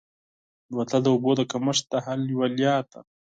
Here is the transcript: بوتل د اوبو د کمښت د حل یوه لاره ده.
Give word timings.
بوتل 0.73 1.01
د 1.03 1.07
اوبو 1.13 1.31
د 1.37 1.41
کمښت 1.51 1.85
د 1.91 1.93
حل 2.05 2.21
یوه 2.33 2.47
لاره 2.57 2.85
ده. 2.91 2.99